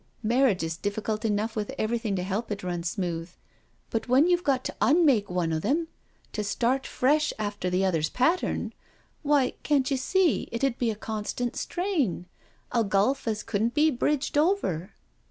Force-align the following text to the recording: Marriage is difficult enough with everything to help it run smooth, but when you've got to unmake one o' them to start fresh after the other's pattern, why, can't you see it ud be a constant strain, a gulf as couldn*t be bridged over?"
Marriage 0.23 0.63
is 0.63 0.77
difficult 0.77 1.23
enough 1.23 1.55
with 1.55 1.75
everything 1.77 2.15
to 2.15 2.23
help 2.23 2.49
it 2.49 2.63
run 2.63 2.81
smooth, 2.81 3.29
but 3.91 4.07
when 4.07 4.25
you've 4.25 4.43
got 4.43 4.63
to 4.63 4.75
unmake 4.81 5.29
one 5.29 5.53
o' 5.53 5.59
them 5.59 5.89
to 6.33 6.43
start 6.43 6.87
fresh 6.87 7.31
after 7.37 7.69
the 7.69 7.85
other's 7.85 8.09
pattern, 8.09 8.73
why, 9.21 9.51
can't 9.61 9.91
you 9.91 9.97
see 9.97 10.49
it 10.51 10.63
ud 10.63 10.79
be 10.79 10.89
a 10.89 10.95
constant 10.95 11.55
strain, 11.55 12.25
a 12.71 12.83
gulf 12.83 13.27
as 13.27 13.43
couldn*t 13.43 13.75
be 13.75 13.91
bridged 13.91 14.39
over?" 14.39 14.95